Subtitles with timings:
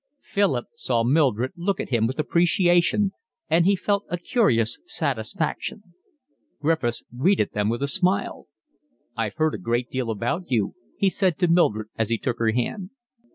[0.23, 3.11] Philip saw Mildred look at him with appreciation,
[3.51, 5.93] and he felt a curious satisfaction.
[6.59, 8.47] Griffiths greeted them with a smile.
[9.15, 12.49] "I've heard a great deal about you," he said to Mildred, as he took her
[12.51, 12.89] hand.